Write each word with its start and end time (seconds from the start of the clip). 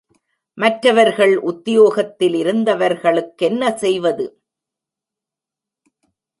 மற்றவர்கள் 0.57 1.41
உத்தியோகத்திலிருந்தவர்களுக்கென்ன 1.41 3.75
செய்வது? 3.75 4.41